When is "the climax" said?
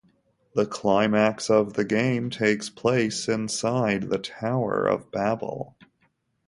0.55-1.47